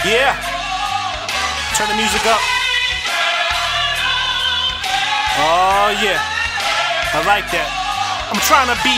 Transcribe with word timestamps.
Yeah. 0.00 0.32
Turn 1.76 1.92
the 1.92 1.96
music 2.00 2.24
up. 2.24 2.40
Oh, 5.36 5.92
yeah. 6.00 6.16
I 7.12 7.20
like 7.28 7.44
that. 7.52 7.68
I'm 8.32 8.40
trying 8.48 8.72
to 8.72 8.78
be 8.80 8.96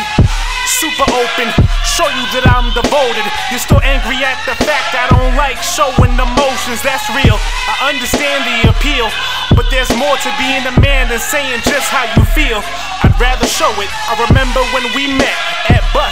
super 0.79 1.07
open, 1.11 1.51
show 1.83 2.07
you 2.07 2.25
that 2.39 2.47
I'm 2.47 2.71
devoted. 2.71 3.27
You're 3.51 3.63
still 3.63 3.83
angry 3.83 4.23
at 4.23 4.39
the 4.47 4.55
fact 4.63 4.95
I 4.95 5.11
don't 5.11 5.35
like 5.35 5.59
showing 5.59 6.15
emotions, 6.15 6.79
that's 6.87 7.07
real. 7.11 7.35
I 7.67 7.91
understand 7.91 8.47
the 8.47 8.71
appeal, 8.71 9.11
but 9.59 9.67
there's 9.75 9.91
more 9.99 10.15
to 10.23 10.31
being 10.39 10.63
a 10.71 10.75
man 10.79 11.11
than 11.11 11.19
saying 11.19 11.67
just 11.67 11.91
how 11.91 12.07
you 12.15 12.23
feel. 12.31 12.63
I'd 13.03 13.17
rather 13.19 13.51
show 13.51 13.71
it. 13.83 13.91
I 14.07 14.15
remember 14.31 14.63
when 14.71 14.87
we 14.95 15.11
met 15.19 15.39
at 15.67 15.83
Bus 15.91 16.12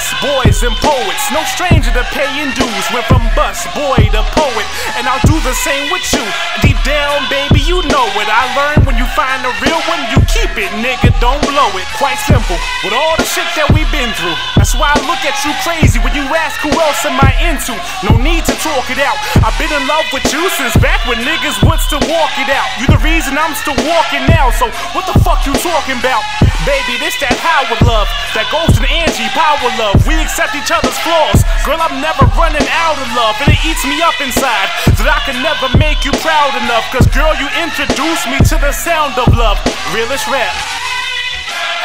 Poets. 0.79 1.25
No 1.35 1.43
stranger 1.45 1.91
to 1.91 2.05
paying 2.15 2.55
dues. 2.55 2.87
Went 2.95 3.07
from 3.11 3.27
bus 3.35 3.67
boy 3.75 4.07
to 4.15 4.23
poet, 4.39 4.67
and 4.95 5.11
I'll 5.11 5.23
do 5.27 5.37
the 5.43 5.55
same 5.67 5.91
with 5.91 6.07
you. 6.15 6.23
Deep 6.63 6.79
down, 6.87 7.27
baby, 7.27 7.61
you 7.67 7.83
know 7.91 8.07
it. 8.21 8.29
I 8.31 8.47
learned 8.55 8.87
when 8.87 8.97
you 8.97 9.07
find 9.19 9.43
a 9.43 9.53
real 9.65 9.81
one, 9.91 10.03
you 10.15 10.20
it, 10.61 10.71
nigga. 10.85 11.09
Don't 11.19 11.41
blow 11.49 11.73
it. 11.81 11.89
Quite 11.97 12.21
simple. 12.29 12.57
With 12.85 12.93
all 12.93 13.17
the 13.17 13.25
shit 13.25 13.49
that 13.57 13.73
we've 13.73 13.89
been 13.89 14.13
through, 14.15 14.37
that's 14.55 14.77
why 14.77 14.93
I 14.93 14.99
look 15.09 15.25
at 15.25 15.37
you 15.43 15.53
crazy 15.65 15.99
when 16.05 16.13
you 16.13 16.25
ask 16.37 16.61
who 16.61 16.71
else 16.77 17.03
am 17.09 17.17
I 17.17 17.33
into. 17.41 17.73
No 18.05 18.21
need 18.21 18.45
to 18.45 18.55
talk 18.61 18.93
it 18.93 19.01
out. 19.01 19.17
I've 19.41 19.57
been 19.57 19.73
in 19.73 19.85
love 19.89 20.05
with 20.13 20.25
you 20.29 20.45
since 20.61 20.77
back 20.79 21.01
when 21.09 21.25
niggas 21.25 21.59
would 21.65 21.81
still 21.81 22.05
walk 22.13 22.33
it 22.37 22.53
out. 22.53 22.69
You 22.77 22.87
the 22.93 23.01
reason 23.01 23.41
I'm 23.41 23.57
still 23.57 23.77
walking 23.89 24.29
now. 24.29 24.53
So 24.53 24.69
what 24.93 25.09
the 25.09 25.17
fuck 25.25 25.49
you 25.49 25.57
talking 25.57 25.97
about? 25.97 26.23
Baby, 26.69 27.01
this 27.01 27.17
that 27.25 27.33
Howard 27.41 27.81
love, 27.89 28.05
that 28.37 28.45
Ghost 28.53 28.77
and 28.77 28.85
Angie 28.85 29.33
power 29.33 29.73
love. 29.81 29.97
We 30.05 30.21
accept 30.21 30.53
each 30.53 30.69
other's 30.69 30.97
flaws. 31.01 31.41
Girl, 31.65 31.81
I'm 31.81 32.05
never 32.05 32.29
running 32.37 32.65
out 32.69 33.01
of 33.01 33.09
love, 33.17 33.33
and 33.41 33.49
it 33.49 33.61
eats 33.65 33.81
me 33.89 33.97
up 34.05 34.21
inside 34.21 34.69
that 35.01 35.09
I 35.09 35.25
can 35.25 35.41
never 35.41 35.73
make 35.81 36.05
you 36.05 36.13
proud 36.21 36.53
enough. 36.61 36.85
Cause 36.93 37.09
girl, 37.17 37.33
you 37.41 37.49
introduced 37.57 38.29
me 38.29 38.37
to 38.53 38.57
the 38.61 38.77
sound 38.77 39.17
of 39.17 39.33
love. 39.33 39.57
Realest 39.97 40.29
rap. 40.29 40.50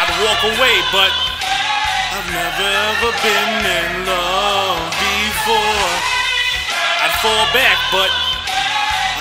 I'd 0.01 0.11
walk 0.21 0.41
away, 0.43 0.75
but 0.91 1.11
I've 2.15 2.29
never 2.31 2.67
ever 2.67 3.11
been 3.25 3.53
in 3.65 3.91
love 4.07 4.81
before. 4.97 5.89
I'd 7.03 7.15
fall 7.21 7.45
back, 7.53 7.77
but 7.91 8.11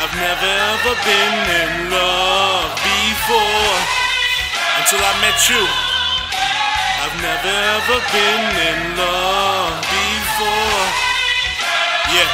I've 0.01 0.15
never 0.17 0.51
ever 0.75 0.95
been 1.05 1.37
in 1.63 1.73
love 1.91 2.71
before 2.85 3.77
until 4.79 5.01
I 5.01 5.13
met 5.25 5.39
you. 5.49 5.65
I've 7.05 7.17
never 7.21 7.55
ever 7.77 7.99
been 8.13 8.47
in 8.69 8.81
love 8.97 9.77
before. 9.89 10.85
Yeah. 12.13 12.31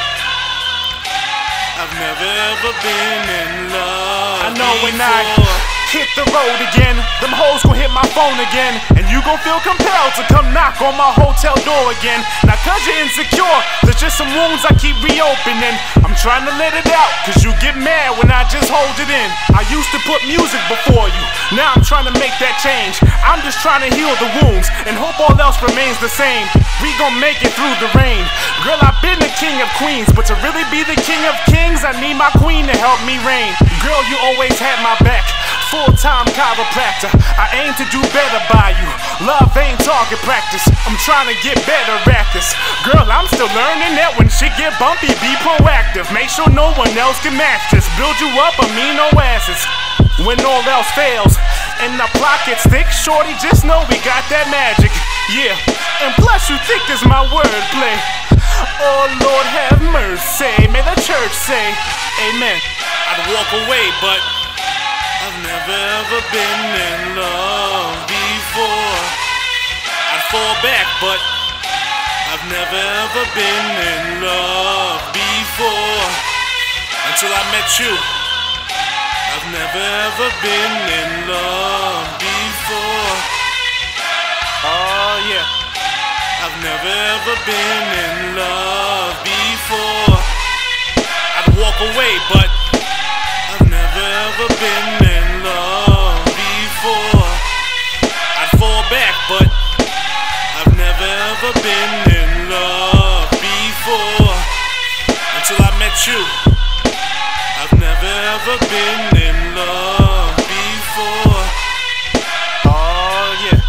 I've 1.81 1.95
never 1.97 2.29
ever 2.51 2.71
been 2.85 3.23
in 3.41 3.73
love. 3.73 4.39
I 4.45 4.49
know 4.53 4.73
when 4.83 4.95
I 5.01 5.60
hit 5.91 6.07
the 6.15 6.23
road 6.31 6.59
again, 6.71 6.95
them 7.19 7.35
hoes 7.35 7.59
gon' 7.67 7.75
hit 7.75 7.91
my 7.91 8.07
phone 8.15 8.39
again, 8.39 8.79
and 8.95 9.03
you 9.11 9.19
gon' 9.27 9.37
feel 9.43 9.59
compelled 9.59 10.15
to 10.15 10.23
come 10.31 10.47
knock 10.55 10.79
on 10.79 10.95
my 10.95 11.11
hotel 11.11 11.53
door 11.67 11.91
again. 11.91 12.23
Now, 12.47 12.55
cause 12.63 12.79
you're 12.87 13.03
insecure, 13.03 13.59
there's 13.83 13.99
just 13.99 14.15
some 14.15 14.31
wounds 14.31 14.63
I 14.63 14.71
keep 14.79 14.95
reopening. 15.03 15.75
I'm 15.99 16.15
trying 16.15 16.47
to 16.47 16.53
let 16.55 16.71
it 16.79 16.87
out, 16.95 17.11
cause 17.27 17.43
you 17.43 17.51
get 17.59 17.75
mad 17.75 18.15
when 18.15 18.31
I 18.31 18.47
just 18.47 18.71
hold 18.71 18.95
it 19.03 19.11
in. 19.11 19.29
I 19.51 19.67
used 19.67 19.91
to 19.91 19.99
put 20.07 20.23
music 20.23 20.63
before 20.71 21.11
you, 21.11 21.23
now 21.59 21.75
I'm 21.75 21.83
trying 21.83 22.07
to 22.07 22.15
make 22.15 22.33
that 22.39 22.55
change. 22.63 22.95
I'm 23.27 23.43
just 23.43 23.59
trying 23.59 23.83
to 23.83 23.91
heal 23.91 24.15
the 24.23 24.31
wounds 24.41 24.71
and 24.87 24.95
hope 24.95 25.19
all 25.19 25.35
else 25.35 25.59
remains 25.59 25.99
the 25.99 26.09
same. 26.09 26.47
We 26.79 26.89
gon' 26.97 27.19
make 27.19 27.43
it 27.43 27.51
through 27.53 27.75
the 27.83 27.91
rain. 27.93 28.23
Girl, 28.65 28.79
I've 28.81 28.97
been 29.05 29.21
the 29.21 29.29
king 29.37 29.59
of 29.61 29.69
queens, 29.77 30.09
but 30.15 30.25
to 30.31 30.35
really 30.41 30.65
be 30.73 30.81
the 30.87 30.97
king 31.03 31.21
of 31.29 31.35
kings, 31.51 31.83
I 31.83 31.93
need 32.01 32.15
my 32.15 32.33
queen 32.41 32.65
to 32.65 32.75
help 32.79 32.97
me 33.05 33.21
reign. 33.21 33.53
Girl, 33.85 34.01
you 34.09 34.17
always 34.33 34.57
had 34.57 34.80
my 35.87 35.87
back. 35.87 35.91
Full 35.91 35.95
time 35.97 36.25
chiropractor. 36.33 37.09
I 37.37 37.65
aim 37.65 37.73
to 37.75 37.85
do 37.89 38.01
better 38.13 38.41
by 38.51 38.73
you. 38.77 38.89
Love 39.25 39.55
ain't 39.57 39.79
target 39.81 40.19
practice. 40.21 40.67
I'm 40.85 40.97
trying 40.97 41.27
to 41.27 41.37
get 41.41 41.57
better 41.65 41.97
at 42.09 42.27
this. 42.33 42.53
Girl, 42.85 43.05
I'm 43.09 43.27
still 43.27 43.49
learning 43.53 43.97
that 43.97 44.13
when 44.17 44.29
shit 44.29 44.53
get 44.57 44.77
bumpy, 44.77 45.09
be 45.21 45.33
proactive. 45.41 46.09
Make 46.13 46.29
sure 46.29 46.49
no 46.49 46.73
one 46.77 46.93
else 46.97 47.19
can 47.21 47.37
match 47.37 47.71
this. 47.71 47.85
Build 47.97 48.17
you 48.19 48.29
up, 48.41 48.53
I 48.59 48.67
mean 48.75 48.95
no 48.97 49.09
asses. 49.17 49.61
When 50.25 50.37
all 50.45 50.61
else 50.69 50.89
fails 50.93 51.33
and 51.81 51.97
the 51.97 52.05
plot 52.13 52.45
gets 52.45 52.67
thick, 52.67 52.85
shorty, 52.93 53.33
just 53.41 53.65
know 53.65 53.81
we 53.89 53.97
got 54.05 54.21
that 54.29 54.45
magic. 54.53 54.91
Yeah, 55.33 55.55
and 56.05 56.13
plus 56.21 56.45
you 56.51 56.57
think 56.67 56.83
is 56.93 57.01
my 57.07 57.25
wordplay. 57.31 57.97
Oh 58.81 59.09
Lord, 59.17 59.47
have 59.49 59.81
mercy. 59.81 60.51
May 60.69 60.83
the 60.85 60.97
church 61.01 61.33
say, 61.33 61.73
Amen. 62.29 62.59
I'd 63.11 63.33
walk 63.33 63.49
away, 63.65 63.89
but 64.01 64.40
I've 65.21 65.39
never 65.45 65.77
ever 66.01 66.19
been 66.33 66.63
in 66.81 67.01
love 67.15 68.09
before. 68.09 68.99
I'd 70.11 70.25
fall 70.33 70.55
back, 70.65 70.87
but 70.97 71.21
I've 72.31 72.45
never 72.49 72.81
ever 73.05 73.23
been 73.37 73.67
in 73.85 74.25
love 74.25 75.01
before 75.13 76.05
until 77.05 77.31
I 77.31 77.43
met 77.53 77.69
you. 77.77 77.93
I've 77.93 79.47
never 79.53 79.83
ever 80.09 80.27
been 80.41 80.75
in 80.89 81.11
love 81.29 82.07
before. 82.17 83.13
Oh 84.65 85.15
yeah. 85.29 85.61
I've 86.41 86.57
never 86.65 86.93
ever 87.13 87.35
been 87.45 87.85
in 88.05 88.35
love 88.41 89.13
before. 89.21 90.17
I'd 91.37 91.49
walk 91.53 91.77
away, 91.93 92.13
but 92.33 92.49
I've 93.53 93.69
never 93.69 94.05
ever 94.25 94.47
been 94.57 94.80
until 105.91 106.19
you. 106.19 106.25
I've 107.59 107.73
never 107.77 108.13
ever 108.35 108.55
been 108.71 109.03
in 109.27 109.55
love 109.55 110.35
before. 110.37 111.43
Oh 112.65 113.27
yeah. 113.43 113.59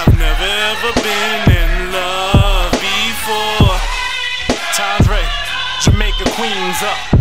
I've 0.00 0.16
never 0.16 0.50
ever 0.72 0.92
been 1.00 1.42
in 1.60 1.92
love 1.92 2.72
before. 2.72 3.76
Times 4.72 5.08
right, 5.08 5.30
Jamaica 5.82 6.24
Queens 6.36 6.82
up. 6.82 7.19